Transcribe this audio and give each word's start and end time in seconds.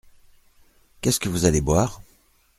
Qu’est-ce 1.01 1.19
que 1.19 1.29
vous 1.29 1.45
allez 1.45 1.61
boire? 1.61 2.01